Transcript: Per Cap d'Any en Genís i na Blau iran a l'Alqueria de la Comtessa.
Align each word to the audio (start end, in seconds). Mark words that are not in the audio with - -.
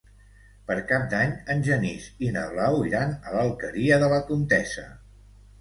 Per 0.69 0.77
Cap 0.91 1.03
d'Any 1.11 1.35
en 1.55 1.61
Genís 1.67 2.09
i 2.29 2.31
na 2.37 2.45
Blau 2.55 2.81
iran 2.89 3.13
a 3.19 3.35
l'Alqueria 3.37 4.01
de 4.07 4.11
la 4.15 4.23
Comtessa. 4.31 4.89